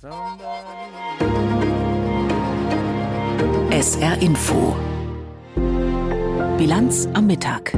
[0.00, 0.12] SR
[4.20, 4.76] Info.
[6.56, 7.76] Bilanz am Mittag.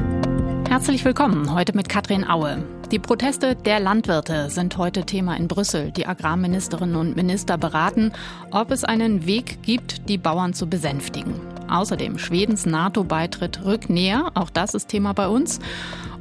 [0.69, 2.63] Herzlich willkommen heute mit Katrin Aue.
[2.91, 5.93] Die Proteste der Landwirte sind heute Thema in Brüssel.
[5.93, 8.13] Die Agrarministerinnen und Minister beraten,
[8.51, 11.41] ob es einen Weg gibt, die Bauern zu besänftigen.
[11.71, 15.59] Außerdem Schwedens NATO-Beitritt rückt näher, auch das ist Thema bei uns.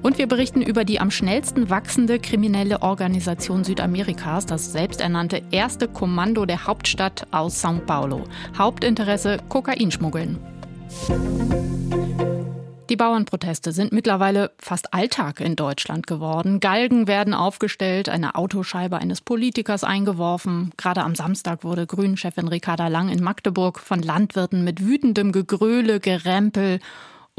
[0.01, 6.45] Und wir berichten über die am schnellsten wachsende kriminelle Organisation Südamerikas, das selbsternannte erste Kommando
[6.45, 8.23] der Hauptstadt aus São Paulo.
[8.57, 10.39] Hauptinteresse Kokainschmuggeln.
[12.89, 16.59] Die Bauernproteste sind mittlerweile fast Alltag in Deutschland geworden.
[16.59, 20.71] Galgen werden aufgestellt, eine Autoscheibe eines Politikers eingeworfen.
[20.75, 26.79] Gerade am Samstag wurde Grünchefin Ricarda Lang in Magdeburg von Landwirten mit wütendem Gegröle, Gerempel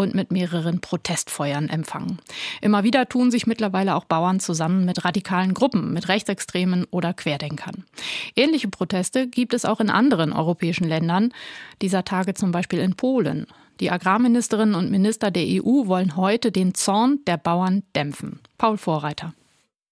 [0.01, 2.19] und mit mehreren Protestfeuern empfangen.
[2.61, 7.85] Immer wieder tun sich mittlerweile auch Bauern zusammen mit radikalen Gruppen, mit Rechtsextremen oder Querdenkern.
[8.35, 11.33] Ähnliche Proteste gibt es auch in anderen europäischen Ländern,
[11.83, 13.47] dieser Tage zum Beispiel in Polen.
[13.81, 18.41] Die Agrarministerinnen und Minister der EU wollen heute den Zorn der Bauern dämpfen.
[18.59, 19.35] Paul Vorreiter.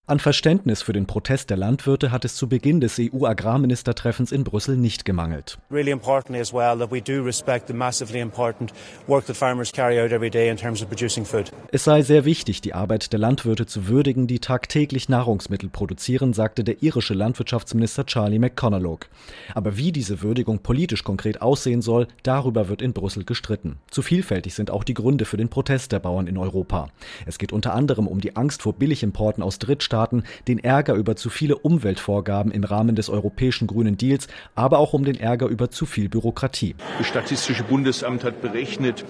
[0.08, 4.78] An Verständnis für den Protest der Landwirte hat es zu Beginn des EU-Agrarministertreffens in Brüssel
[4.78, 5.58] nicht gemangelt.
[5.70, 8.72] Really important as well that we do respect the massively important
[9.06, 11.52] work that farmers carry out every day in terms of producing food.
[11.72, 16.64] Es sei sehr wichtig, die Arbeit der Landwirte zu würdigen, die tagtäglich Nahrungsmittel produzieren, sagte
[16.64, 19.08] der irische Landwirtschaftsminister Charlie McConnellogue.
[19.52, 23.76] Aber wie diese Würdigung politisch konkret aussehen soll, darüber wird in Brüssel gestritten.
[23.90, 26.88] Zu vielfältig sind auch die Gründe für den Protest der Bauern in Europa.
[27.26, 31.16] Es geht unter anderem um die Angst vor Billigimporten aus Drittstaaten Mitgliedstaaten den Ärger über
[31.16, 35.70] zu viele Umweltvorgaben im Rahmen des europäischen Grünen Deals, aber auch um den Ärger über
[35.70, 36.74] zu viel Bürokratie.
[36.98, 39.04] Das Statistische Bundesamt hat berechnet,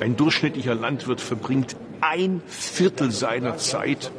[0.00, 4.10] ein durchschnittlicher Landwirt verbringt ein Viertel seiner Zeit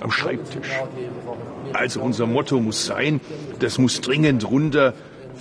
[0.00, 0.70] am Schreibtisch.
[1.72, 3.20] Also unser Motto muss sein,
[3.60, 4.94] das muss dringend runter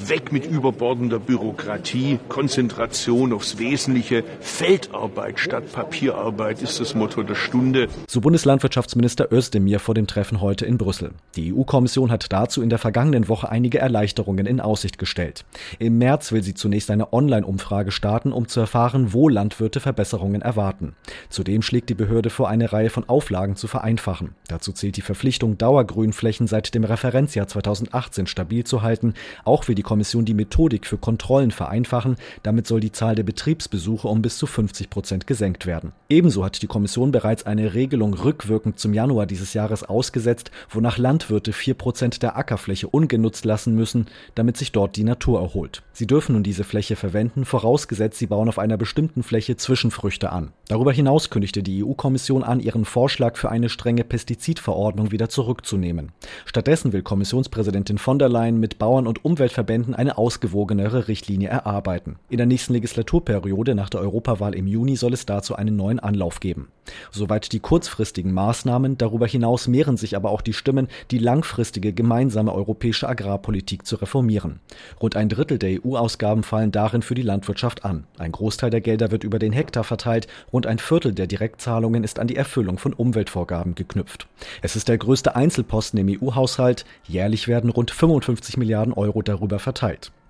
[0.07, 7.89] Weg mit überbordender Bürokratie, Konzentration aufs Wesentliche, Feldarbeit statt Papierarbeit ist das Motto der Stunde.
[8.07, 11.11] So Bundeslandwirtschaftsminister Özdemir vor dem Treffen heute in Brüssel.
[11.35, 15.43] Die EU-Kommission hat dazu in der vergangenen Woche einige Erleichterungen in Aussicht gestellt.
[15.79, 20.95] Im März will sie zunächst eine Online-Umfrage starten, um zu erfahren, wo Landwirte Verbesserungen erwarten.
[21.29, 24.35] Zudem schlägt die Behörde vor, eine Reihe von Auflagen zu vereinfachen.
[24.47, 29.13] Dazu zählt die Verpflichtung, Dauergrünflächen seit dem Referenzjahr 2018 stabil zu halten.
[29.43, 32.17] Auch will die Kommission die Methodik für Kontrollen vereinfachen.
[32.43, 35.93] Damit soll die Zahl der Betriebsbesuche um bis zu 50 Prozent gesenkt werden.
[36.09, 41.53] Ebenso hat die Kommission bereits eine Regelung rückwirkend zum Januar dieses Jahres ausgesetzt, wonach Landwirte
[41.53, 44.05] vier Prozent der Ackerfläche ungenutzt lassen müssen,
[44.35, 45.81] damit sich dort die Natur erholt.
[45.91, 50.51] Sie dürfen nun diese Fläche verwenden, vorausgesetzt sie bauen auf einer bestimmten Fläche Zwischenfrüchte an.
[50.67, 56.11] Darüber hinaus kündigte die EU-Kommission an, ihren Vorschlag für eine strenge Pestizidverordnung wieder zurückzunehmen.
[56.45, 62.17] Stattdessen will Kommissionspräsidentin von der Leyen mit Bauern und Umweltverbänden Parlamenten eine ausgewogenere Richtlinie erarbeiten.
[62.29, 66.39] In der nächsten Legislaturperiode nach der Europawahl im Juni soll es dazu einen neuen Anlauf
[66.39, 66.67] geben.
[67.11, 72.53] Soweit die kurzfristigen Maßnahmen, darüber hinaus mehren sich aber auch die Stimmen, die langfristige gemeinsame
[72.53, 74.59] europäische Agrarpolitik zu reformieren.
[75.01, 78.05] Rund ein Drittel der EU-Ausgaben fallen darin für die Landwirtschaft an.
[78.17, 82.19] Ein Großteil der Gelder wird über den Hektar verteilt, rund ein Viertel der Direktzahlungen ist
[82.19, 84.27] an die Erfüllung von Umweltvorgaben geknüpft.
[84.61, 86.85] Es ist der größte Einzelposten im EU-Haushalt.
[87.07, 89.68] Jährlich werden rund 55 Milliarden Euro darüber verteilt.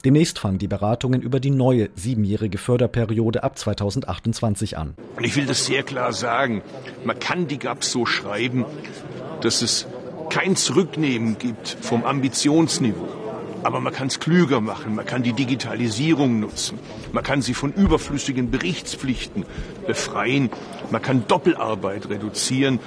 [0.05, 4.93] Demnächst fangen die Beratungen über die neue siebenjährige Förderperiode ab 2028 an.
[5.17, 6.61] Und ich will das sehr klar sagen.
[7.03, 8.65] Man kann die GAP so schreiben,
[9.41, 9.87] dass es
[10.29, 13.07] kein Zurücknehmen gibt vom Ambitionsniveau.
[13.61, 16.79] Aber man kann es klüger machen, man kann die Digitalisierung nutzen,
[17.11, 19.45] man kann sie von überflüssigen Berichtspflichten
[19.85, 20.49] befreien,
[20.91, 22.79] man kann Doppelarbeit reduzieren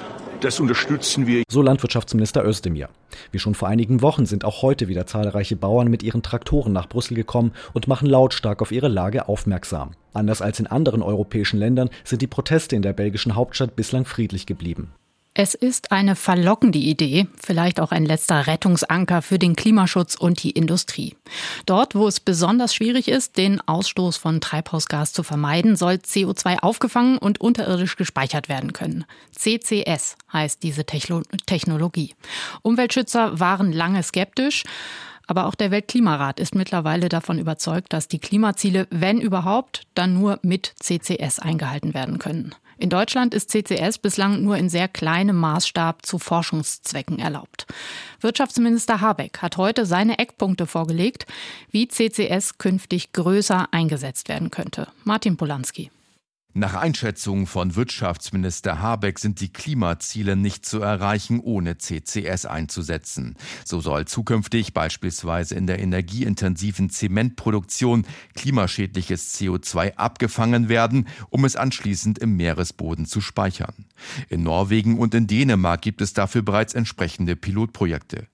[0.45, 1.45] das unterstützen wir.
[1.49, 2.89] So Landwirtschaftsminister Özdemir.
[3.31, 6.89] Wie schon vor einigen Wochen sind auch heute wieder zahlreiche Bauern mit ihren Traktoren nach
[6.89, 9.93] Brüssel gekommen und machen lautstark auf ihre Lage aufmerksam.
[10.13, 14.47] Anders als in anderen europäischen Ländern sind die Proteste in der belgischen Hauptstadt bislang friedlich
[14.47, 14.93] geblieben.
[15.35, 20.51] Es ist eine verlockende Idee, vielleicht auch ein letzter Rettungsanker für den Klimaschutz und die
[20.51, 21.17] Industrie.
[21.65, 27.17] Dort, wo es besonders schwierig ist, den Ausstoß von Treibhausgas zu vermeiden, soll CO2 aufgefangen
[27.17, 29.07] und unterirdisch gespeichert werden können.
[29.35, 32.15] CCS heißt diese Technologie.
[32.61, 34.65] Umweltschützer waren lange skeptisch.
[35.29, 40.41] Aber auch der Weltklimarat ist mittlerweile davon überzeugt, dass die Klimaziele, wenn überhaupt, dann nur
[40.43, 42.55] mit CCS eingehalten werden können.
[42.79, 47.67] In Deutschland ist CCS bislang nur in sehr kleinem Maßstab zu Forschungszwecken erlaubt.
[48.21, 51.27] Wirtschaftsminister Habeck hat heute seine Eckpunkte vorgelegt,
[51.71, 54.89] wie CCS künftig größer eingesetzt werden könnte.
[55.05, 55.91] Martin Polanski.
[56.55, 63.37] Nach Einschätzung von Wirtschaftsminister Habeck sind die Klimaziele nicht zu erreichen, ohne CCS einzusetzen.
[63.65, 68.05] So soll zukünftig beispielsweise in der energieintensiven Zementproduktion
[68.35, 73.87] klimaschädliches CO2 abgefangen werden, um es anschließend im Meeresboden zu speichern.
[74.29, 78.27] In Norwegen und in Dänemark gibt es dafür bereits entsprechende Pilotprojekte.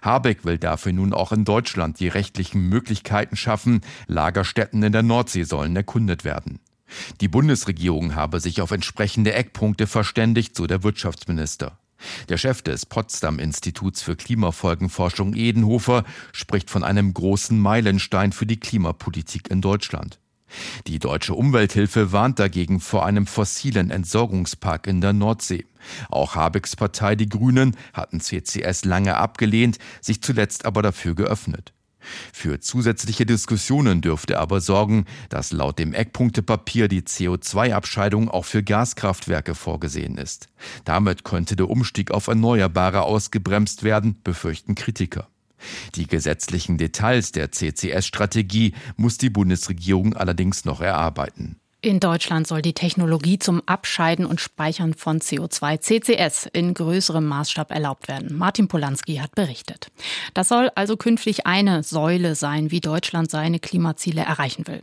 [0.00, 3.82] Habeck will dafür nun auch in Deutschland die rechtlichen Möglichkeiten schaffen.
[4.06, 6.60] Lagerstätten in der Nordsee sollen erkundet werden.
[7.20, 11.78] Die Bundesregierung habe sich auf entsprechende Eckpunkte verständigt, so der Wirtschaftsminister.
[12.28, 18.60] Der Chef des Potsdam Instituts für Klimafolgenforschung Edenhofer spricht von einem großen Meilenstein für die
[18.60, 20.18] Klimapolitik in Deutschland.
[20.86, 25.66] Die deutsche Umwelthilfe warnt dagegen vor einem fossilen Entsorgungspark in der Nordsee.
[26.08, 31.72] Auch Habecks Partei Die Grünen hatten CCS lange abgelehnt, sich zuletzt aber dafür geöffnet.
[32.32, 39.54] Für zusätzliche Diskussionen dürfte aber sorgen, dass laut dem Eckpunktepapier die CO2-Abscheidung auch für Gaskraftwerke
[39.54, 40.48] vorgesehen ist.
[40.84, 45.28] Damit könnte der Umstieg auf Erneuerbare ausgebremst werden, befürchten Kritiker.
[45.96, 51.56] Die gesetzlichen Details der CCS-Strategie muss die Bundesregierung allerdings noch erarbeiten.
[51.80, 57.70] In Deutschland soll die Technologie zum Abscheiden und Speichern von CO2 CCS in größerem Maßstab
[57.70, 58.36] erlaubt werden.
[58.36, 59.86] Martin Polanski hat berichtet.
[60.34, 64.82] Das soll also künftig eine Säule sein, wie Deutschland seine Klimaziele erreichen will.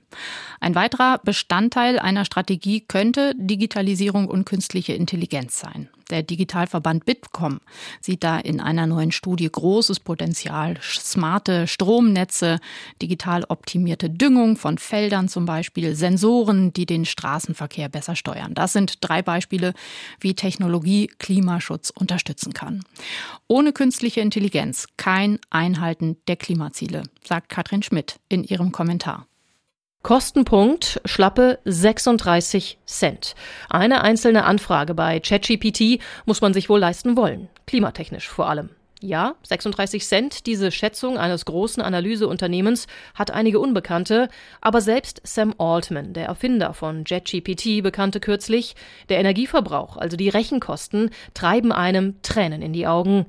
[0.61, 5.89] Ein weiterer Bestandteil einer Strategie könnte Digitalisierung und künstliche Intelligenz sein.
[6.11, 7.59] Der Digitalverband Bitkom
[7.99, 10.77] sieht da in einer neuen Studie großes Potenzial.
[10.81, 12.59] Smarte Stromnetze,
[13.01, 18.53] digital optimierte Düngung von Feldern zum Beispiel, Sensoren, die den Straßenverkehr besser steuern.
[18.53, 19.73] Das sind drei Beispiele,
[20.19, 22.83] wie Technologie Klimaschutz unterstützen kann.
[23.47, 29.27] Ohne künstliche Intelligenz kein Einhalten der Klimaziele, sagt Katrin Schmidt in ihrem Kommentar.
[30.05, 33.33] Kostenpunkt schlappe 36 Cent.
[33.71, 38.69] Eine einzelne Anfrage bei ChatGPT muss man sich wohl leisten wollen, klimatechnisch vor allem.
[39.01, 42.85] Ja, 36 Cent, diese Schätzung eines großen Analyseunternehmens
[43.15, 44.29] hat einige Unbekannte,
[44.61, 48.75] aber selbst Sam Altman, der Erfinder von JetGPT, bekannte kürzlich,
[49.09, 53.25] der Energieverbrauch, also die Rechenkosten, treiben einem Tränen in die Augen.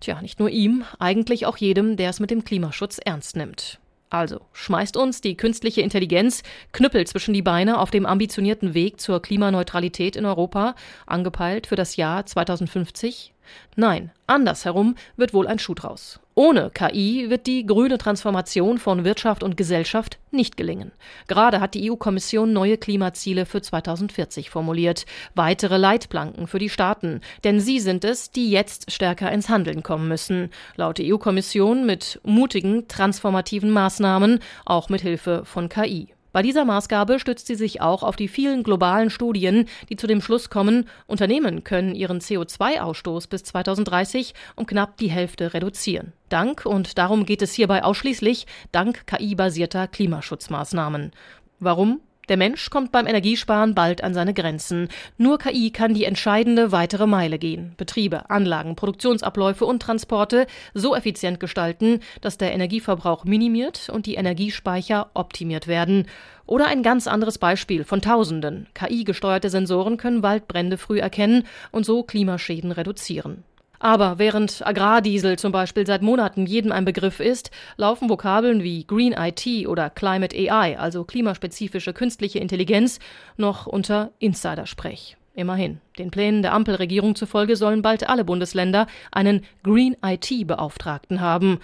[0.00, 3.80] Tja, nicht nur ihm, eigentlich auch jedem, der es mit dem Klimaschutz ernst nimmt.
[4.10, 9.20] Also, schmeißt uns die künstliche Intelligenz Knüppel zwischen die Beine auf dem ambitionierten Weg zur
[9.20, 10.74] Klimaneutralität in Europa,
[11.06, 13.34] angepeilt für das Jahr 2050?
[13.76, 16.20] Nein, andersherum wird wohl ein Schuh draus.
[16.38, 20.92] Ohne KI wird die grüne Transformation von Wirtschaft und Gesellschaft nicht gelingen.
[21.26, 25.04] Gerade hat die EU-Kommission neue Klimaziele für 2040 formuliert,
[25.34, 30.06] weitere Leitplanken für die Staaten, denn sie sind es, die jetzt stärker ins Handeln kommen
[30.06, 30.50] müssen.
[30.76, 36.14] Laut EU-Kommission mit mutigen, transformativen Maßnahmen, auch mit Hilfe von KI.
[36.38, 40.20] Bei dieser Maßgabe stützt sie sich auch auf die vielen globalen Studien, die zu dem
[40.20, 46.12] Schluss kommen, Unternehmen können ihren CO2-Ausstoß bis 2030 um knapp die Hälfte reduzieren.
[46.28, 51.10] Dank, und darum geht es hierbei ausschließlich, dank KI-basierter Klimaschutzmaßnahmen.
[51.58, 52.02] Warum?
[52.28, 54.88] Der Mensch kommt beim Energiesparen bald an seine Grenzen.
[55.16, 57.72] Nur KI kann die entscheidende weitere Meile gehen.
[57.78, 65.10] Betriebe, Anlagen, Produktionsabläufe und Transporte so effizient gestalten, dass der Energieverbrauch minimiert und die Energiespeicher
[65.14, 66.06] optimiert werden.
[66.44, 68.66] Oder ein ganz anderes Beispiel von Tausenden.
[68.74, 73.44] KI-gesteuerte Sensoren können Waldbrände früh erkennen und so Klimaschäden reduzieren.
[73.80, 79.12] Aber während Agrardiesel zum Beispiel seit Monaten jedem ein Begriff ist, laufen Vokabeln wie Green
[79.12, 82.98] IT oder Climate AI, also klimaspezifische künstliche Intelligenz,
[83.36, 85.16] noch unter Insidersprech.
[85.34, 85.80] Immerhin.
[85.98, 91.60] Den Plänen der Ampelregierung zufolge sollen bald alle Bundesländer einen Green IT-Beauftragten haben.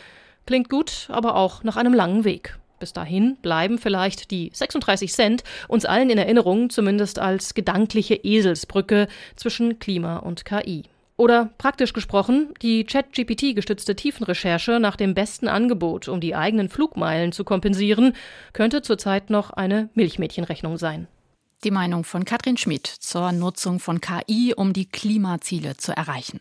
[0.47, 2.57] Klingt gut, aber auch nach einem langen Weg.
[2.79, 9.09] Bis dahin bleiben vielleicht die 36 Cent uns allen in Erinnerung, zumindest als gedankliche Eselsbrücke
[9.35, 10.85] zwischen Klima und KI.
[11.17, 17.45] Oder praktisch gesprochen, die ChatGPT-gestützte Tiefenrecherche nach dem besten Angebot, um die eigenen Flugmeilen zu
[17.45, 18.15] kompensieren,
[18.53, 21.07] könnte zurzeit noch eine Milchmädchenrechnung sein.
[21.63, 26.41] Die Meinung von Katrin Schmidt zur Nutzung von KI, um die Klimaziele zu erreichen.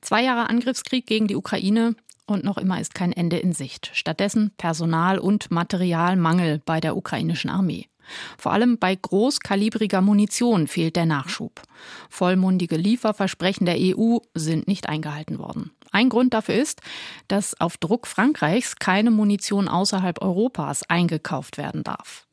[0.00, 3.90] Zwei Jahre Angriffskrieg gegen die Ukraine und noch immer ist kein Ende in Sicht.
[3.92, 7.89] Stattdessen Personal- und Materialmangel bei der ukrainischen Armee.
[8.38, 11.62] Vor allem bei großkalibriger Munition fehlt der Nachschub.
[12.08, 15.70] Vollmundige Lieferversprechen der EU sind nicht eingehalten worden.
[15.92, 16.80] Ein Grund dafür ist,
[17.28, 22.26] dass auf Druck Frankreichs keine Munition außerhalb Europas eingekauft werden darf.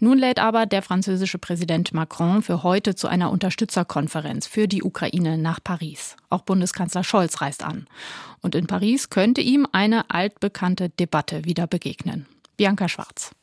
[0.00, 5.38] Nun lädt aber der französische Präsident Macron für heute zu einer Unterstützerkonferenz für die Ukraine
[5.38, 6.16] nach Paris.
[6.28, 7.86] Auch Bundeskanzler Scholz reist an.
[8.42, 12.26] Und in Paris könnte ihm eine altbekannte Debatte wieder begegnen.
[12.56, 13.35] Bianca Schwarz.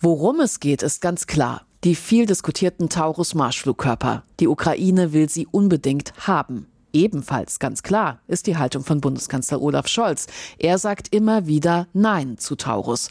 [0.00, 1.62] Worum es geht, ist ganz klar.
[1.84, 4.24] Die viel diskutierten Taurus-Marschflugkörper.
[4.40, 6.66] Die Ukraine will sie unbedingt haben.
[6.92, 10.26] Ebenfalls ganz klar ist die Haltung von Bundeskanzler Olaf Scholz.
[10.58, 13.08] Er sagt immer wieder Nein zu Taurus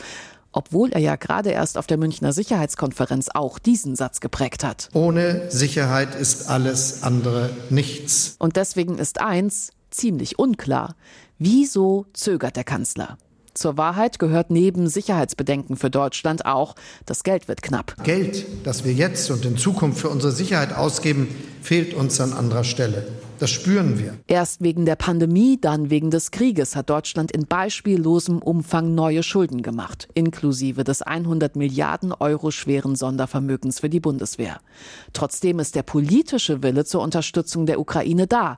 [0.56, 4.90] obwohl er ja gerade erst auf der Münchner Sicherheitskonferenz auch diesen Satz geprägt hat.
[4.94, 8.38] Ohne Sicherheit ist alles andere nichts.
[8.40, 10.96] Und deswegen ist eins ziemlich unklar.
[11.38, 13.18] Wieso zögert der Kanzler?
[13.56, 17.96] Zur Wahrheit gehört neben Sicherheitsbedenken für Deutschland auch, das Geld wird knapp.
[18.04, 22.66] Geld, das wir jetzt und in Zukunft für unsere Sicherheit ausgeben, fehlt uns an anderer
[22.66, 23.08] Stelle.
[23.40, 24.18] Das spüren wir.
[24.28, 29.62] Erst wegen der Pandemie, dann wegen des Krieges hat Deutschland in beispiellosem Umfang neue Schulden
[29.62, 34.60] gemacht, inklusive des 100 Milliarden Euro schweren Sondervermögens für die Bundeswehr.
[35.14, 38.58] Trotzdem ist der politische Wille zur Unterstützung der Ukraine da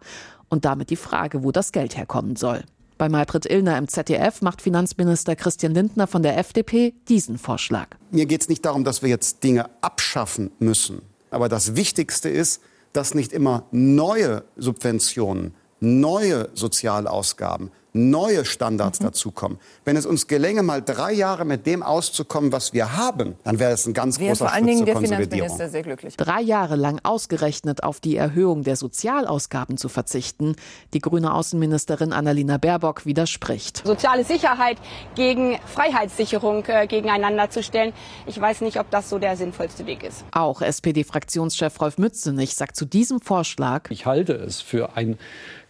[0.50, 2.64] und damit die Frage, wo das Geld herkommen soll.
[2.98, 7.90] Bei Maybrit Illner im ZDF macht Finanzminister Christian Lindner von der FDP diesen Vorschlag.
[8.10, 11.04] Mir geht es nicht darum, dass wir jetzt Dinge abschaffen müssen.
[11.30, 12.60] Aber das Wichtigste ist,
[12.94, 19.06] dass nicht immer neue Subventionen, neue Sozialausgaben, neue Standards mhm.
[19.06, 19.60] dazukommen.
[19.86, 23.72] Wenn es uns gelänge, mal drei Jahre mit dem auszukommen, was wir haben, dann wäre
[23.72, 26.18] es ein ganz wäre großer vor allen Dingen der Finanzminister sehr glücklich.
[26.18, 30.56] Drei Jahre lang ausgerechnet auf die Erhöhung der Sozialausgaben zu verzichten,
[30.94, 33.84] die grüne Außenministerin Annalena Baerbock widerspricht.
[33.86, 34.78] Soziale Sicherheit
[35.16, 37.94] gegen Freiheitssicherung äh, gegeneinander zu stellen,
[38.26, 40.24] ich weiß nicht, ob das so der sinnvollste Weg ist.
[40.32, 45.18] Auch SPD-Fraktionschef Rolf Mützenich sagt zu diesem Vorschlag, ich halte es für ein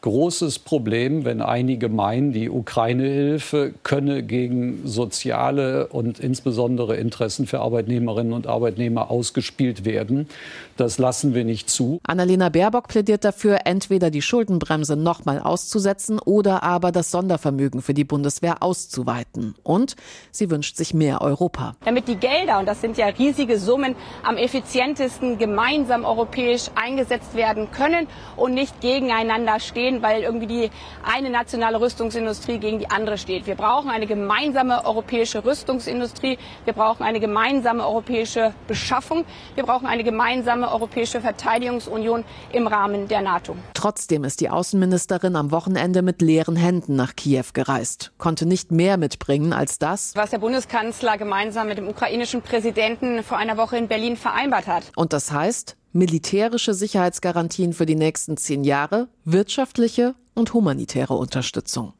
[0.01, 8.33] großes Problem, wenn einige meinen, die Ukraine-Hilfe könne gegen soziale und insbesondere Interessen für Arbeitnehmerinnen
[8.33, 10.27] und Arbeitnehmer ausgespielt werden.
[10.77, 11.99] Das lassen wir nicht zu.
[12.03, 18.03] Annalena Baerbock plädiert dafür, entweder die Schuldenbremse nochmal auszusetzen oder aber das Sondervermögen für die
[18.03, 19.55] Bundeswehr auszuweiten.
[19.63, 19.95] Und
[20.31, 21.75] sie wünscht sich mehr Europa.
[21.85, 27.71] Damit die Gelder, und das sind ja riesige Summen, am effizientesten gemeinsam europäisch eingesetzt werden
[27.71, 30.69] können und nicht gegeneinander stehen stehen, weil irgendwie die
[31.03, 33.47] eine nationale Rüstungsindustrie gegen die andere steht.
[33.47, 36.37] Wir brauchen eine gemeinsame europäische Rüstungsindustrie.
[36.65, 39.25] Wir brauchen eine gemeinsame europäische Beschaffung.
[39.55, 43.55] Wir brauchen eine gemeinsame europäische Verteidigungsunion im Rahmen der NATO.
[43.73, 48.97] Trotzdem ist die Außenministerin am Wochenende mit leeren Händen nach Kiew gereist, konnte nicht mehr
[48.97, 53.87] mitbringen als das, was der Bundeskanzler gemeinsam mit dem ukrainischen Präsidenten vor einer Woche in
[53.87, 54.83] Berlin vereinbart hat.
[54.95, 61.93] Und das heißt, militärische Sicherheitsgarantien für die nächsten zehn Jahre, wirtschaftliche und humanitäre Unterstützung.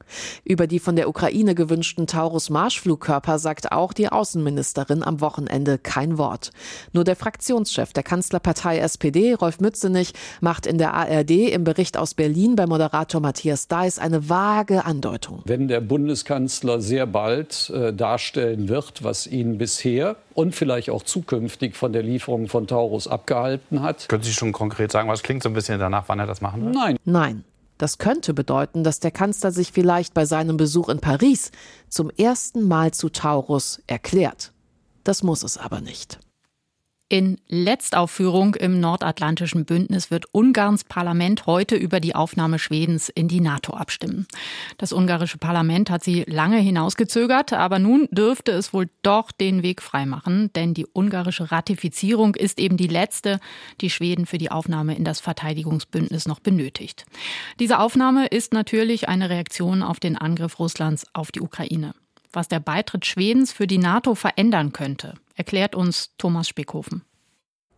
[0.44, 6.52] Über die von der Ukraine gewünschten Taurus-Marschflugkörper sagt auch die Außenministerin am Wochenende kein Wort.
[6.94, 12.14] Nur der Fraktionschef der Kanzlerpartei SPD, Rolf Mützenich, macht in der ARD im Bericht aus
[12.14, 15.42] Berlin bei Moderator Matthias Deiss eine vage Andeutung.
[15.46, 21.76] Wenn der Bundeskanzler sehr bald äh, darstellen wird, was ihn bisher und vielleicht auch zukünftig
[21.76, 24.08] von der Lieferung von Taurus abgehalten hat.
[24.08, 26.64] Können Sie schon konkret sagen, was klingt so ein bisschen danach, wann er das machen
[26.64, 26.76] wird?
[26.76, 26.98] Nein.
[27.06, 27.44] Nein.
[27.78, 31.52] Das könnte bedeuten, dass der Kanzler sich vielleicht bei seinem Besuch in Paris
[31.90, 34.52] zum ersten Mal zu Taurus erklärt.
[35.04, 36.20] Das muss es aber nicht.
[37.10, 43.40] In Letztaufführung im nordatlantischen Bündnis wird Ungarns Parlament heute über die Aufnahme Schwedens in die
[43.40, 44.28] NATO abstimmen.
[44.78, 49.82] Das ungarische Parlament hat sie lange hinausgezögert, aber nun dürfte es wohl doch den Weg
[49.82, 53.40] freimachen, denn die ungarische Ratifizierung ist eben die letzte,
[53.80, 57.06] die Schweden für die Aufnahme in das Verteidigungsbündnis noch benötigt.
[57.62, 61.94] Diese Aufnahme ist natürlich eine Reaktion auf den Angriff Russlands auf die Ukraine
[62.34, 67.06] was der Beitritt Schwedens für die NATO verändern könnte, erklärt uns Thomas Spickhofen.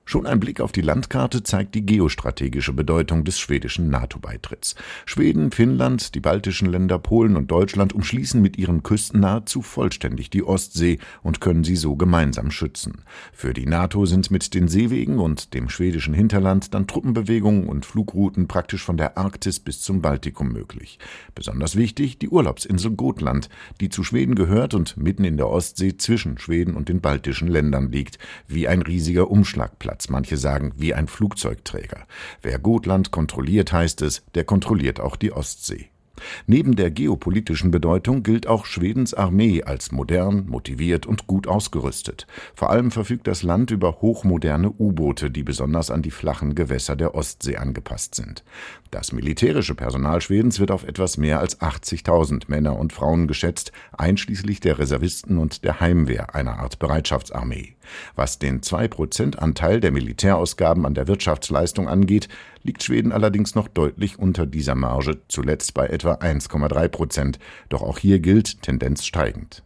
[0.09, 4.73] Schon ein Blick auf die Landkarte zeigt die geostrategische Bedeutung des schwedischen NATO-Beitritts.
[5.05, 10.41] Schweden, Finnland, die baltischen Länder, Polen und Deutschland umschließen mit ihren Küsten nahezu vollständig die
[10.41, 13.03] Ostsee und können sie so gemeinsam schützen.
[13.31, 18.47] Für die NATO sind mit den Seewegen und dem schwedischen Hinterland dann Truppenbewegungen und Flugrouten
[18.47, 20.97] praktisch von der Arktis bis zum Baltikum möglich.
[21.35, 23.47] Besonders wichtig die Urlaubsinsel Gotland,
[23.79, 27.91] die zu Schweden gehört und mitten in der Ostsee zwischen Schweden und den baltischen Ländern
[27.91, 29.99] liegt, wie ein riesiger Umschlagplatz.
[30.00, 32.08] Platz, manche sagen wie ein Flugzeugträger.
[32.41, 35.89] Wer Gotland kontrolliert, heißt es, der kontrolliert auch die Ostsee.
[36.47, 42.27] Neben der geopolitischen Bedeutung gilt auch Schwedens Armee als modern, motiviert und gut ausgerüstet.
[42.55, 47.15] Vor allem verfügt das Land über hochmoderne U-Boote, die besonders an die flachen Gewässer der
[47.15, 48.43] Ostsee angepasst sind.
[48.91, 54.61] Das militärische Personal Schwedens wird auf etwas mehr als 80.000 Männer und Frauen geschätzt, einschließlich
[54.61, 57.75] der Reservisten und der Heimwehr, einer Art Bereitschaftsarmee.
[58.15, 62.27] Was den 2%-Anteil der Militärausgaben an der Wirtschaftsleistung angeht,
[62.63, 67.39] liegt Schweden allerdings noch deutlich unter dieser Marge, zuletzt bei etwa 1,3 Prozent.
[67.69, 69.63] Doch auch hier gilt Tendenz steigend.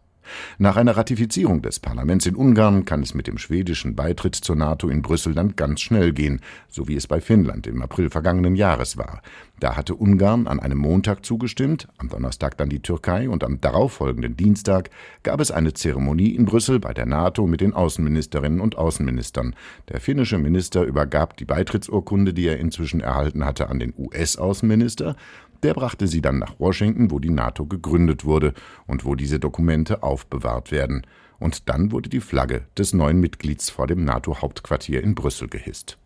[0.58, 4.88] Nach einer Ratifizierung des Parlaments in Ungarn kann es mit dem schwedischen Beitritt zur NATO
[4.88, 8.96] in Brüssel dann ganz schnell gehen, so wie es bei Finnland im April vergangenen Jahres
[8.96, 9.22] war.
[9.60, 14.36] Da hatte Ungarn an einem Montag zugestimmt, am Donnerstag dann die Türkei und am darauffolgenden
[14.36, 14.90] Dienstag
[15.22, 19.54] gab es eine Zeremonie in Brüssel bei der NATO mit den Außenministerinnen und Außenministern.
[19.88, 25.16] Der finnische Minister übergab die Beitrittsurkunde, die er inzwischen erhalten hatte, an den US-Außenminister
[25.64, 28.52] der brachte sie dann nach Washington, wo die NATO gegründet wurde
[28.86, 31.06] und wo diese Dokumente aufbewahrt werden.
[31.40, 35.96] Und dann wurde die Flagge des neuen Mitglieds vor dem NATO-Hauptquartier in Brüssel gehisst.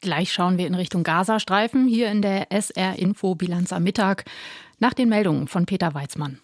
[0.00, 4.24] Gleich schauen wir in Richtung Gazastreifen, hier in der SR-Info-Bilanz am Mittag,
[4.78, 6.40] nach den Meldungen von Peter Weizmann.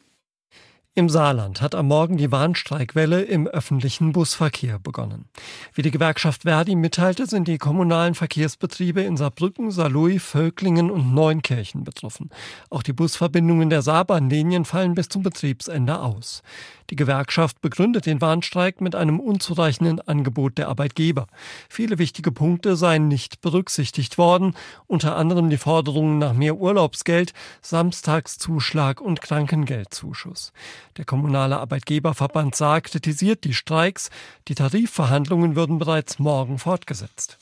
[0.99, 5.27] Im Saarland hat am Morgen die Warnstreikwelle im öffentlichen Busverkehr begonnen.
[5.75, 11.85] Wie die Gewerkschaft Verdi mitteilte, sind die kommunalen Verkehrsbetriebe in Saarbrücken, Saarlouis, Völklingen und Neunkirchen
[11.85, 12.31] betroffen.
[12.71, 16.43] Auch die Busverbindungen der Saarbahnlinien fallen bis zum Betriebsende aus.
[16.89, 21.27] Die Gewerkschaft begründet den Warnstreik mit einem unzureichenden Angebot der Arbeitgeber.
[21.69, 24.55] Viele wichtige Punkte seien nicht berücksichtigt worden,
[24.87, 30.53] unter anderem die Forderungen nach mehr Urlaubsgeld, Samstagszuschlag und Krankengeldzuschuss.
[30.97, 34.11] Der kommunale Arbeitgeberverband Saar kritisiert die Streiks.
[34.49, 37.39] Die Tarifverhandlungen würden bereits morgen fortgesetzt.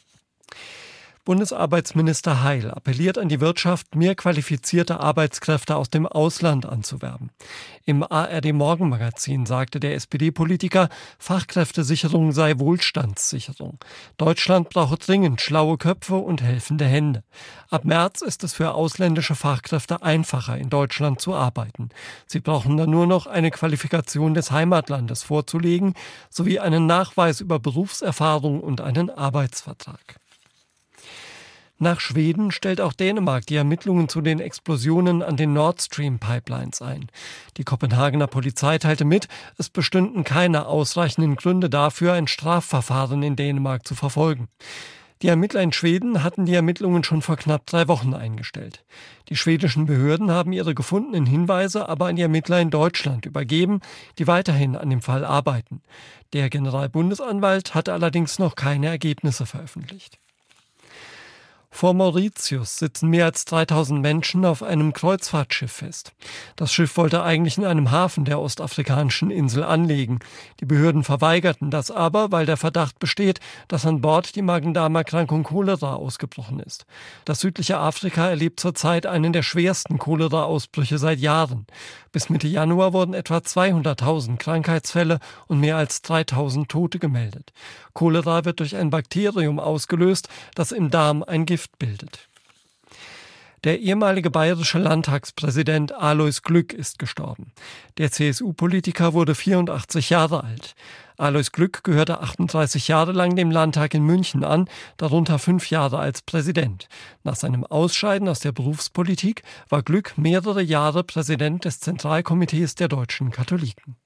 [1.24, 7.30] Bundesarbeitsminister Heil appelliert an die Wirtschaft, mehr qualifizierte Arbeitskräfte aus dem Ausland anzuwerben.
[7.86, 13.78] Im ARD Morgenmagazin sagte der SPD-Politiker, Fachkräftesicherung sei Wohlstandssicherung.
[14.18, 17.24] Deutschland brauche dringend schlaue Köpfe und helfende Hände.
[17.70, 21.88] Ab März ist es für ausländische Fachkräfte einfacher, in Deutschland zu arbeiten.
[22.26, 25.94] Sie brauchen dann nur noch eine Qualifikation des Heimatlandes vorzulegen,
[26.28, 30.20] sowie einen Nachweis über Berufserfahrung und einen Arbeitsvertrag.
[31.84, 36.80] Nach Schweden stellt auch Dänemark die Ermittlungen zu den Explosionen an den Nord Stream Pipelines
[36.80, 37.08] ein.
[37.58, 43.86] Die Kopenhagener Polizei teilte mit, es bestünden keine ausreichenden Gründe dafür, ein Strafverfahren in Dänemark
[43.86, 44.48] zu verfolgen.
[45.20, 48.82] Die Ermittler in Schweden hatten die Ermittlungen schon vor knapp drei Wochen eingestellt.
[49.28, 53.80] Die schwedischen Behörden haben ihre gefundenen Hinweise aber an die Ermittler in Deutschland übergeben,
[54.18, 55.82] die weiterhin an dem Fall arbeiten.
[56.32, 60.18] Der Generalbundesanwalt hatte allerdings noch keine Ergebnisse veröffentlicht.
[61.74, 66.12] Vor Mauritius sitzen mehr als 3000 Menschen auf einem Kreuzfahrtschiff fest.
[66.54, 70.20] Das Schiff wollte eigentlich in einem Hafen der ostafrikanischen Insel anlegen.
[70.60, 75.94] Die Behörden verweigerten das aber, weil der Verdacht besteht, dass an Bord die Magen-Darm-Erkrankung Cholera
[75.94, 76.86] ausgebrochen ist.
[77.24, 81.66] Das südliche Afrika erlebt zurzeit einen der schwersten Cholera-Ausbrüche seit Jahren.
[82.12, 87.52] Bis Mitte Januar wurden etwa 200.000 Krankheitsfälle und mehr als 3000 Tote gemeldet.
[87.94, 92.28] Cholera wird durch ein Bakterium ausgelöst, das im Darm ein Gift Stift bildet.
[93.64, 97.52] Der ehemalige bayerische Landtagspräsident Alois Glück ist gestorben.
[97.96, 100.74] Der CSU-Politiker wurde 84 Jahre alt.
[101.16, 106.20] Alois Glück gehörte 38 Jahre lang dem Landtag in München an, darunter fünf Jahre als
[106.20, 106.88] Präsident.
[107.22, 113.30] Nach seinem Ausscheiden aus der Berufspolitik war Glück mehrere Jahre Präsident des Zentralkomitees der deutschen
[113.30, 113.96] Katholiken.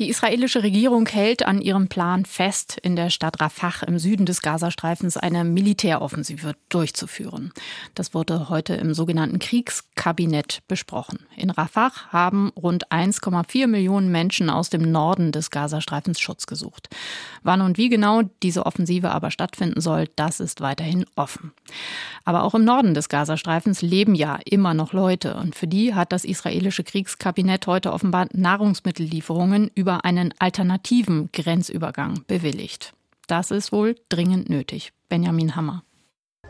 [0.00, 4.42] Die israelische Regierung hält an ihrem Plan fest, in der Stadt Rafah im Süden des
[4.42, 7.52] Gazastreifens eine Militäroffensive durchzuführen.
[7.94, 11.20] Das wurde heute im sogenannten Kriegskabinett besprochen.
[11.36, 16.88] In Rafah haben rund 1,4 Millionen Menschen aus dem Norden des Gazastreifens Schutz gesucht.
[17.44, 21.52] Wann und wie genau diese Offensive aber stattfinden soll, das ist weiterhin offen.
[22.24, 26.10] Aber auch im Norden des Gazastreifens leben ja immer noch Leute und für die hat
[26.10, 32.94] das israelische Kriegskabinett heute offenbar Nahrungsmittellieferungen über einen alternativen Grenzübergang bewilligt.
[33.26, 34.92] Das ist wohl dringend nötig.
[35.08, 35.84] Benjamin Hammer.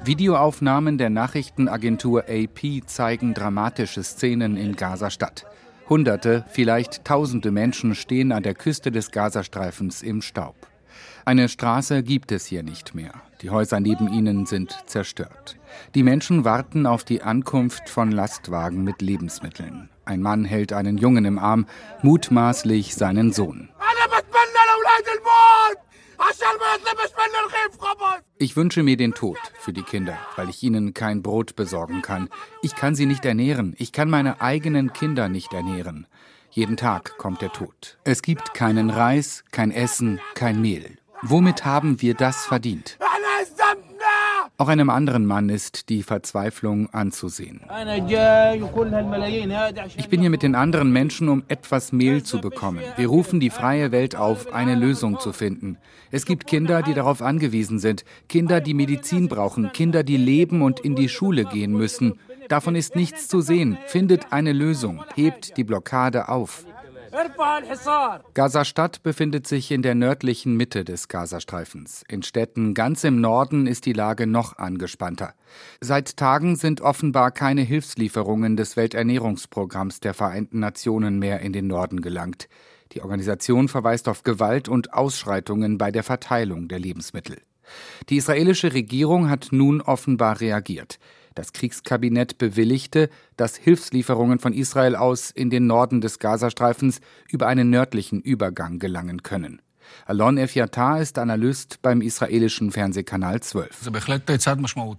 [0.03, 5.47] Videoaufnahmen der Nachrichtenagentur AP zeigen dramatische Szenen in Gaza-Stadt.
[5.89, 10.57] Hunderte, vielleicht Tausende Menschen stehen an der Küste des Gazastreifens im Staub.
[11.25, 13.13] Eine Straße gibt es hier nicht mehr.
[13.43, 15.57] Die Häuser neben ihnen sind zerstört.
[15.95, 19.89] Die Menschen warten auf die Ankunft von Lastwagen mit Lebensmitteln.
[20.05, 21.67] Ein Mann hält einen Jungen im Arm,
[22.03, 23.71] mutmaßlich seinen Sohn.
[28.39, 32.29] Ich wünsche mir den Tod für die Kinder, weil ich ihnen kein Brot besorgen kann.
[32.63, 33.75] Ich kann sie nicht ernähren.
[33.79, 36.07] Ich kann meine eigenen Kinder nicht ernähren.
[36.55, 37.99] Jeden Tag kommt der Tod.
[38.05, 40.99] Es gibt keinen Reis, kein Essen, kein Mehl.
[41.21, 42.97] Womit haben wir das verdient?
[44.57, 47.63] Auch einem anderen Mann ist die Verzweiflung anzusehen.
[49.97, 52.85] Ich bin hier mit den anderen Menschen, um etwas Mehl zu bekommen.
[52.95, 55.77] Wir rufen die freie Welt auf, eine Lösung zu finden.
[56.13, 60.79] Es gibt Kinder, die darauf angewiesen sind, Kinder, die Medizin brauchen, Kinder, die leben und
[60.79, 62.21] in die Schule gehen müssen.
[62.49, 63.79] Davon ist nichts zu sehen.
[63.87, 66.65] Findet eine Lösung, hebt die Blockade auf.
[68.35, 72.03] Gaza-Stadt befindet sich in der nördlichen Mitte des Gazastreifens.
[72.09, 75.35] In Städten ganz im Norden ist die Lage noch angespannter.
[75.81, 82.01] Seit Tagen sind offenbar keine Hilfslieferungen des Welternährungsprogramms der Vereinten Nationen mehr in den Norden
[82.01, 82.49] gelangt.
[82.93, 87.39] Die Organisation verweist auf Gewalt und Ausschreitungen bei der Verteilung der Lebensmittel.
[88.09, 90.99] Die israelische Regierung hat nun offenbar reagiert.
[91.35, 97.71] Das Kriegskabinett bewilligte, dass Hilfslieferungen von Israel aus in den Norden des Gazastreifens über einen
[97.71, 99.61] nördlichen Übergang gelangen können.
[100.07, 103.91] Alon Efyatar ist Analyst beim israelischen Fernsehkanal 12.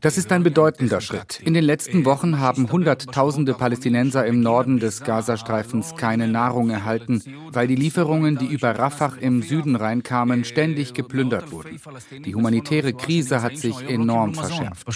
[0.01, 1.41] Das ist ein bedeutender Schritt.
[1.43, 7.21] In den letzten Wochen haben Hunderttausende Palästinenser im Norden des Gazastreifens keine Nahrung erhalten,
[7.51, 11.79] weil die Lieferungen, die über Rafah im Süden reinkamen, ständig geplündert wurden.
[12.23, 14.87] Die humanitäre Krise hat sich enorm verschärft.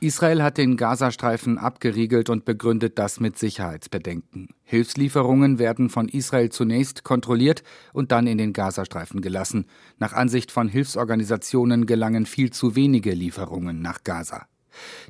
[0.00, 4.48] Israel hat den Gazastreifen abgeriegelt und begründet das mit Sicherheitsbedenken.
[4.64, 9.66] Hilfslieferungen werden von Israel zunächst kontrolliert und dann in den Gazastreifen gelassen.
[9.98, 14.46] Nach Ansicht von Hilfsorganisationen gelangen viel zu wenige Lieferungen nach Gaza.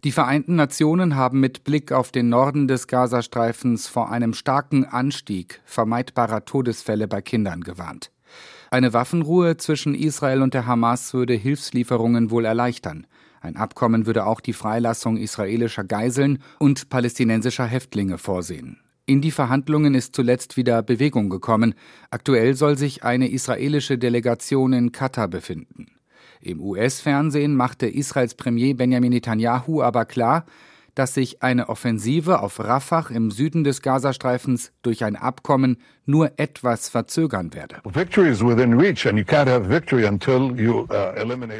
[0.04, 5.60] Die Vereinten Nationen haben mit Blick auf den Norden des Gazastreifens vor einem starken Anstieg
[5.64, 8.10] vermeidbarer Todesfälle bei Kindern gewarnt.
[8.70, 13.06] Eine Waffenruhe zwischen Israel und der Hamas würde Hilfslieferungen wohl erleichtern.
[13.40, 18.78] Ein Abkommen würde auch die Freilassung israelischer Geiseln und palästinensischer Häftlinge vorsehen.
[19.04, 21.74] In die Verhandlungen ist zuletzt wieder Bewegung gekommen.
[22.10, 25.86] Aktuell soll sich eine israelische Delegation in Katar befinden.
[26.40, 30.44] Im US-Fernsehen machte Israels Premier Benjamin Netanyahu aber klar,
[30.94, 36.88] dass sich eine Offensive auf Rafah im Süden des Gazastreifens durch ein Abkommen nur etwas
[36.88, 37.80] verzögern werde.
[37.84, 37.90] Uh,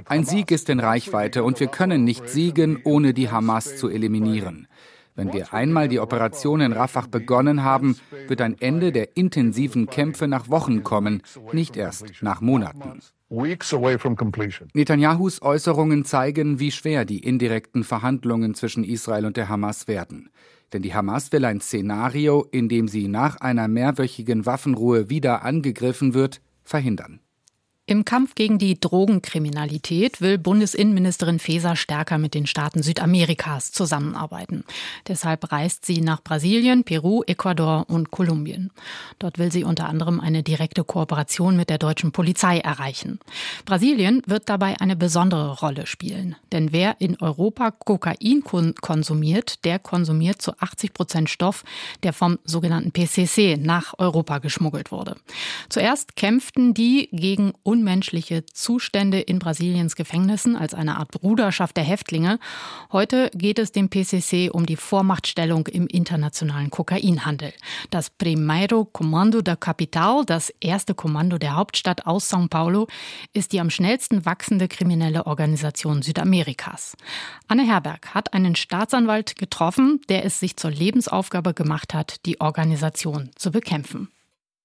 [0.05, 4.69] ein Sieg ist in Reichweite und wir können nicht siegen, ohne die Hamas zu eliminieren.
[5.15, 7.97] Wenn wir einmal die Operation in Rafah begonnen haben,
[8.29, 11.23] wird ein Ende der intensiven Kämpfe nach Wochen kommen,
[11.53, 13.01] nicht erst nach Monaten.
[14.75, 20.31] Netanyahus Äußerungen zeigen, wie schwer die indirekten Verhandlungen zwischen Israel und der Hamas werden.
[20.73, 26.15] Denn die Hamas will ein Szenario, in dem sie nach einer mehrwöchigen Waffenruhe wieder angegriffen
[26.15, 27.21] wird, verhindern.
[27.85, 34.63] Im Kampf gegen die Drogenkriminalität will Bundesinnenministerin Faeser stärker mit den Staaten Südamerikas zusammenarbeiten.
[35.09, 38.71] Deshalb reist sie nach Brasilien, Peru, Ecuador und Kolumbien.
[39.19, 43.19] Dort will sie unter anderem eine direkte Kooperation mit der deutschen Polizei erreichen.
[43.65, 46.37] Brasilien wird dabei eine besondere Rolle spielen.
[46.53, 48.45] Denn wer in Europa Kokain
[48.81, 51.65] konsumiert, der konsumiert zu 80 Prozent Stoff,
[52.05, 55.17] der vom sogenannten PCC nach Europa geschmuggelt wurde.
[55.69, 62.39] Zuerst kämpften die gegen unmenschliche Zustände in Brasiliens Gefängnissen als eine Art Bruderschaft der Häftlinge.
[62.93, 67.55] Heute geht es dem PCC um die Vormachtstellung im internationalen Kokainhandel.
[67.89, 72.89] Das Primeiro Comando da Capital, das erste Kommando der Hauptstadt aus São Paulo,
[73.33, 76.95] ist die am schnellsten wachsende kriminelle Organisation Südamerikas.
[77.49, 83.31] Anne Herberg hat einen Staatsanwalt getroffen, der es sich zur Lebensaufgabe gemacht hat, die Organisation
[83.35, 84.09] zu bekämpfen.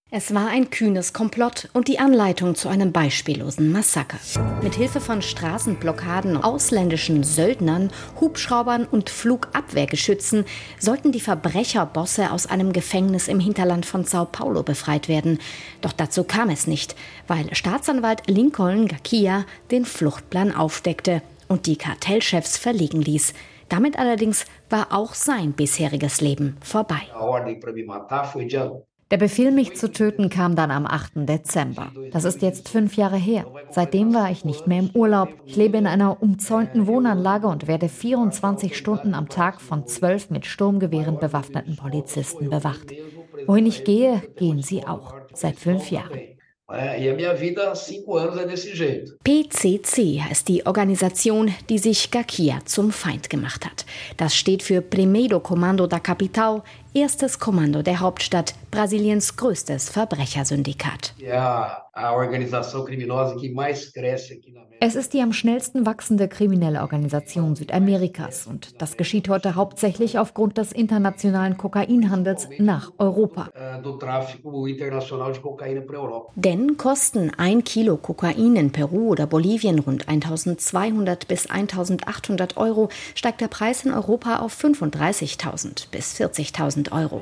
[0.10, 4.18] Es war ein kühnes Komplott und die Anleitung zu einem beispiellosen Massaker.
[4.64, 7.92] Mit Hilfe von Straßenblockaden, ausländischen Söldnern,
[8.22, 10.46] Hubschraubern und Flugabwehrgeschützen
[10.80, 15.40] sollten die Verbrecherbosse aus einem Gefängnis im Hinterland von Sao Paulo befreit werden.
[15.82, 16.96] Doch dazu kam es nicht,
[17.28, 23.34] weil Staatsanwalt Lincoln Gakia den Fluchtplan aufdeckte und die Kartellchefs verlegen ließ.
[23.68, 27.02] Damit allerdings war auch sein bisheriges Leben vorbei.
[29.10, 31.28] Der Befehl, mich zu töten, kam dann am 8.
[31.30, 31.94] Dezember.
[32.12, 33.46] Das ist jetzt fünf Jahre her.
[33.72, 35.30] Seitdem war ich nicht mehr im Urlaub.
[35.46, 40.46] Ich lebe in einer umzäunten Wohnanlage und werde 24 Stunden am Tag von zwölf mit
[40.46, 42.92] Sturmgewehren bewaffneten Polizisten bewacht.
[43.46, 45.16] Wohin ich gehe, gehen sie auch.
[45.34, 46.20] Seit fünf Jahren.
[49.24, 53.86] PCC heißt die Organisation, die sich Gakia zum Feind gemacht hat.
[54.18, 56.62] Das steht für Primeiro Comando da Capital,
[56.94, 61.14] erstes Kommando der Hauptstadt, Brasiliens größtes Verbrechersyndikat.
[64.80, 70.60] Es ist die am schnellsten wachsende kriminelle Organisation Südamerikas und das geschieht heute hauptsächlich aufgrund
[70.60, 73.50] des internationalen Kokainhandels nach Europa.
[76.36, 83.42] Denn kosten ein Kilo Kokain in Peru oder Bolivien rund 1200 bis 1800 Euro, steigt
[83.42, 87.22] der Preis in Europa auf 35.000 bis 40.000 Euro.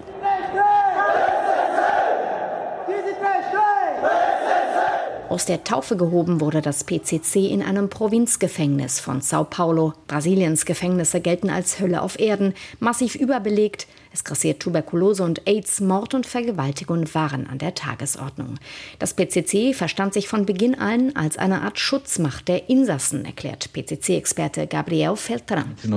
[5.29, 9.93] Aus der Taufe gehoben wurde das PCC in einem Provinzgefängnis von Sao Paulo.
[10.07, 13.87] Brasiliens Gefängnisse gelten als Hölle auf Erden, massiv überbelegt.
[14.15, 18.55] Es grassiert Tuberkulose und AIDS, Mord und Vergewaltigung waren an der Tagesordnung.
[18.97, 24.67] Das PCC verstand sich von Beginn an als eine Art Schutzmacht der Insassen, erklärt PCC-Experte
[24.67, 25.75] Gabriel Feltran.
[25.83, 25.87] E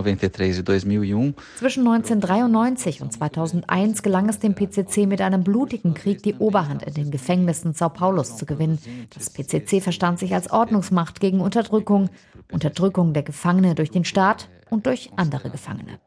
[1.58, 6.94] Zwischen 1993 und 2001 gelang es dem PCC mit einem blutigen Krieg die Oberhand in
[6.94, 8.80] den Gefängnissen Sao Paulos zu gewinnen.
[9.18, 12.08] Das PCC verstand sich als Ordnungsmacht gegen Unterdrückung,
[12.52, 15.98] Unterdrückung der Gefangene durch den Staat und durch andere Gefangene.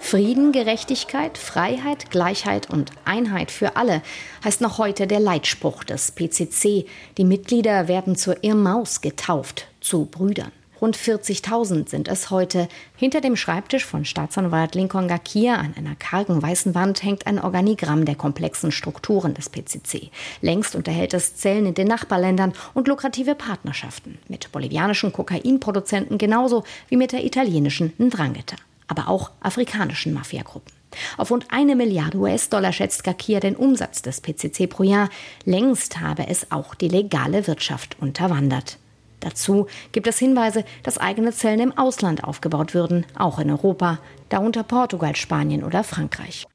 [0.00, 4.02] Frieden, Gerechtigkeit, Freiheit, Gleichheit und Einheit für alle
[4.44, 6.84] heißt noch heute der Leitspruch des PCC.
[7.16, 10.52] Die Mitglieder werden zur Irrmaus getauft, zu Brüdern.
[10.82, 12.66] Rund 40.000 sind es heute.
[12.96, 18.04] Hinter dem Schreibtisch von Staatsanwalt Lincoln Gakir an einer kargen weißen Wand hängt ein Organigramm
[18.04, 20.10] der komplexen Strukturen des PCC.
[20.40, 26.96] Längst unterhält es Zellen in den Nachbarländern und lukrative Partnerschaften mit bolivianischen Kokainproduzenten genauso wie
[26.96, 28.56] mit der italienischen Ndrangheta,
[28.88, 30.72] aber auch afrikanischen Mafiagruppen.
[31.16, 35.10] Auf rund eine Milliarde US-Dollar schätzt Gakir den Umsatz des PCC pro Jahr.
[35.44, 38.78] Längst habe es auch die legale Wirtschaft unterwandert.
[39.22, 44.64] Dazu gibt es Hinweise, dass eigene Zellen im Ausland aufgebaut würden, auch in Europa, darunter
[44.64, 46.46] Portugal, Spanien oder Frankreich.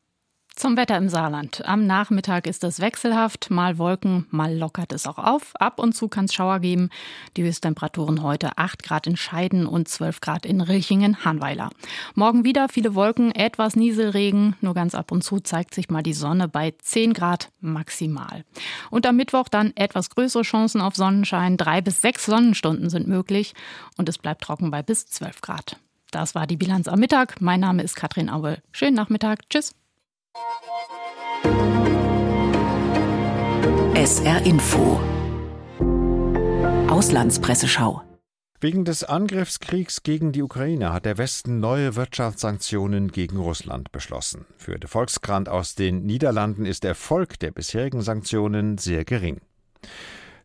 [0.58, 1.64] Zum Wetter im Saarland.
[1.66, 5.56] Am Nachmittag ist es wechselhaft, mal Wolken, mal lockert es auch auf.
[5.58, 6.90] Ab und zu kann es Schauer geben.
[7.36, 11.70] Die Höchsttemperaturen heute 8 Grad in Scheiden und 12 Grad in Rilchingen-Hanweiler.
[12.16, 14.56] Morgen wieder viele Wolken, etwas Nieselregen.
[14.60, 18.44] Nur ganz ab und zu zeigt sich mal die Sonne bei 10 Grad maximal.
[18.90, 21.58] Und am Mittwoch dann etwas größere Chancen auf Sonnenschein.
[21.58, 23.54] Drei bis sechs Sonnenstunden sind möglich
[23.98, 25.78] und es bleibt trocken bei bis 12 Grad.
[26.10, 27.42] Das war die Bilanz am Mittag.
[27.42, 28.58] Mein Name ist Katrin Aue.
[28.72, 29.48] Schönen Nachmittag.
[29.52, 29.76] Tschüss.
[33.96, 35.00] SR Info
[36.90, 38.04] Auslandspresseschau
[38.60, 44.46] Wegen des Angriffskriegs gegen die Ukraine hat der Westen neue Wirtschaftssanktionen gegen Russland beschlossen.
[44.58, 49.42] Für de Volkskrant aus den Niederlanden ist der Erfolg der bisherigen Sanktionen sehr gering.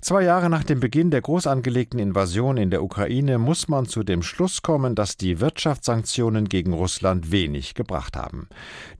[0.04, 4.02] Zwei Jahre nach dem Beginn der groß angelegten Invasion in der Ukraine muss man zu
[4.02, 8.48] dem Schluss kommen, dass die Wirtschaftssanktionen gegen Russland wenig gebracht haben.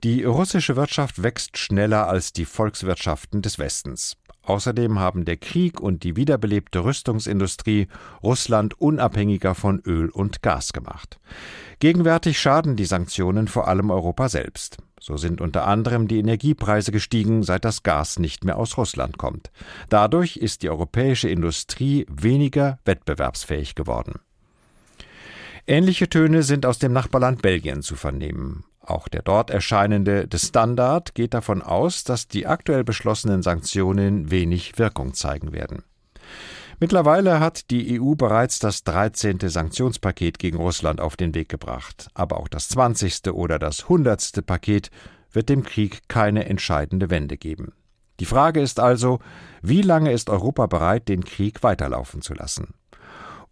[0.05, 4.15] Die russische Wirtschaft wächst schneller als die Volkswirtschaften des Westens.
[4.43, 7.89] Außerdem haben der Krieg und die wiederbelebte Rüstungsindustrie
[8.23, 11.19] Russland unabhängiger von Öl und Gas gemacht.
[11.79, 14.77] Gegenwärtig schaden die Sanktionen vor allem Europa selbst.
[15.03, 19.51] So sind unter anderem die Energiepreise gestiegen, seit das Gas nicht mehr aus Russland kommt.
[19.89, 24.21] Dadurch ist die europäische Industrie weniger wettbewerbsfähig geworden.
[25.67, 28.63] Ähnliche Töne sind aus dem Nachbarland Belgien zu vernehmen.
[28.79, 34.79] Auch der dort erscheinende The Standard geht davon aus, dass die aktuell beschlossenen Sanktionen wenig
[34.79, 35.83] Wirkung zeigen werden.
[36.83, 39.39] Mittlerweile hat die EU bereits das 13.
[39.39, 42.09] Sanktionspaket gegen Russland auf den Weg gebracht.
[42.13, 43.31] Aber auch das 20.
[43.31, 44.45] oder das 100.
[44.45, 44.91] Paket
[45.31, 47.71] wird dem Krieg keine entscheidende Wende geben.
[48.19, 49.19] Die Frage ist also,
[49.61, 52.73] wie lange ist Europa bereit, den Krieg weiterlaufen zu lassen?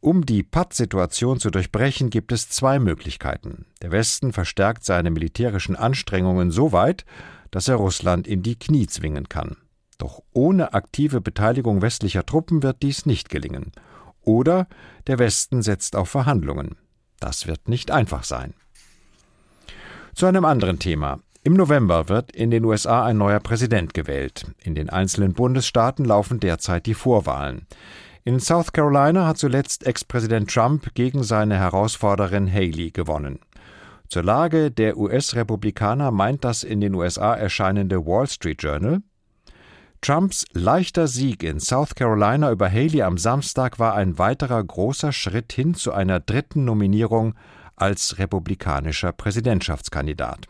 [0.02, 3.66] Um die Patt-Situation zu durchbrechen, gibt es zwei Möglichkeiten.
[3.82, 7.06] Der Westen verstärkt seine militärischen Anstrengungen so weit,
[7.50, 9.56] dass er Russland in die Knie zwingen kann.
[10.02, 13.72] Doch ohne aktive Beteiligung westlicher Truppen wird dies nicht gelingen.
[14.24, 14.68] Oder
[15.06, 16.76] der Westen setzt auf Verhandlungen.
[17.20, 18.56] Das wird nicht einfach sein.
[20.16, 21.20] Zu einem anderen Thema.
[21.44, 24.48] Im November wird in den USA ein neuer Präsident gewählt.
[24.64, 27.68] In den einzelnen Bundesstaaten laufen derzeit die Vorwahlen.
[28.24, 33.38] In South Carolina hat zuletzt Ex-Präsident Trump gegen seine Herausforderin Haley gewonnen.
[34.10, 39.04] Zur Lage der US-Republikaner meint das in den USA erscheinende Wall Street Journal,
[40.04, 45.54] Trumps leichter Sieg in South Carolina über Haley am Samstag war ein weiterer großer Schritt
[45.54, 47.36] hin zu einer dritten Nominierung
[47.76, 50.48] als republikanischer Präsidentschaftskandidat.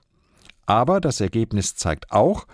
[0.68, 2.48] Aber das Ergebnis zeigt auch,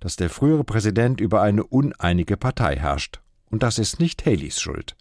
[0.00, 3.22] dass der frühere Präsident über eine uneinige Partei herrscht.
[3.50, 4.94] Und das ist nicht Haleys Schuld.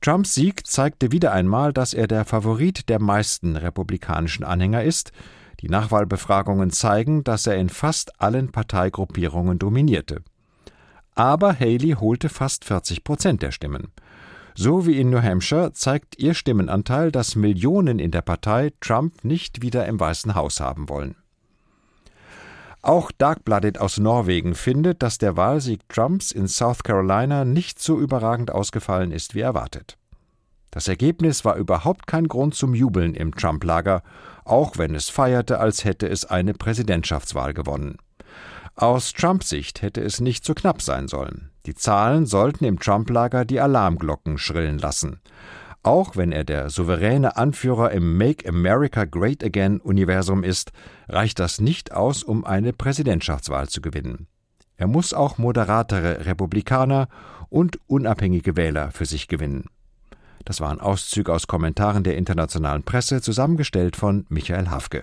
[0.00, 5.12] Trumps Sieg zeigte wieder einmal, dass er der Favorit der meisten republikanischen Anhänger ist.
[5.60, 10.22] Die Nachwahlbefragungen zeigen, dass er in fast allen Parteigruppierungen dominierte
[11.18, 13.88] aber Haley holte fast 40 Prozent der Stimmen.
[14.54, 19.60] So wie in New Hampshire zeigt ihr Stimmenanteil, dass Millionen in der Partei Trump nicht
[19.60, 21.16] wieder im Weißen Haus haben wollen.
[22.82, 28.52] Auch Darkblooded aus Norwegen findet, dass der Wahlsieg Trumps in South Carolina nicht so überragend
[28.52, 29.98] ausgefallen ist wie erwartet.
[30.70, 34.04] Das Ergebnis war überhaupt kein Grund zum Jubeln im Trump-Lager,
[34.44, 37.98] auch wenn es feierte, als hätte es eine Präsidentschaftswahl gewonnen.
[38.80, 41.50] Aus Trumps Sicht hätte es nicht so knapp sein sollen.
[41.66, 45.20] Die Zahlen sollten im Trump-Lager die Alarmglocken schrillen lassen.
[45.82, 50.70] Auch wenn er der souveräne Anführer im Make America Great Again Universum ist,
[51.08, 54.28] reicht das nicht aus, um eine Präsidentschaftswahl zu gewinnen.
[54.76, 57.08] Er muss auch moderatere Republikaner
[57.48, 59.64] und unabhängige Wähler für sich gewinnen.
[60.44, 64.96] Das waren Auszüge aus Kommentaren der internationalen Presse, zusammengestellt von Michael Hafke.